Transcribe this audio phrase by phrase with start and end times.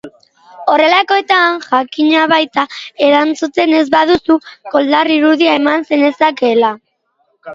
[0.75, 2.63] Horrelakoetan jakina baita,
[3.07, 4.37] erantzuten ez baduzu,
[4.73, 6.73] koldar irudia eman zenezakeela.